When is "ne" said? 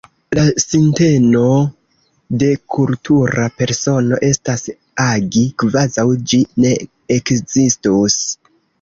6.67-6.77